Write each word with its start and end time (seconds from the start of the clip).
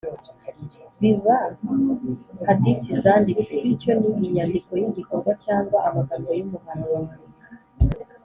biba 0.99 1.35
hadisi 2.47 2.91
zanditse. 3.01 3.53
bityo, 3.63 3.91
ni 3.99 4.07
inyandiko 4.27 4.71
y’igikorwa 4.81 5.31
cyangwa 5.45 5.77
amagambo 5.89 6.29
y’umuhanuzi. 6.37 7.21